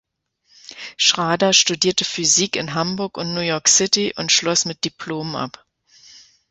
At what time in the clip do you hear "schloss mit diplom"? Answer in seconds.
4.31-5.35